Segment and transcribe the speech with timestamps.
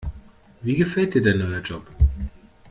[0.61, 1.85] Wie gefällt dir dein neuer Job?